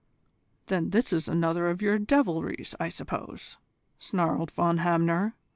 "Then 0.65 0.89
this 0.89 1.13
is 1.13 1.27
another 1.27 1.69
of 1.69 1.79
your 1.79 1.99
devilries, 1.99 2.73
I 2.79 2.89
suppose," 2.89 3.57
snarled 3.99 4.49
Von 4.49 4.79
Hamner. 4.79 5.35